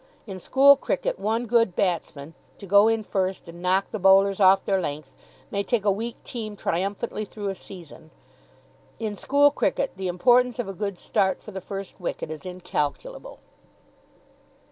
[0.25, 4.65] In school cricket one good batsman, to go in first and knock the bowlers off
[4.65, 5.13] their length,
[5.51, 8.09] may take a weak team triumphantly through a season.
[8.97, 13.41] In school cricket the importance of a good start for the first wicket is incalculable.